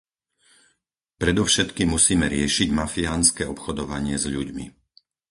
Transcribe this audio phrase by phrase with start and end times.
[1.21, 4.65] Predovšetkým musíme riešiť mafiánske obchodovanie s ľuďmi.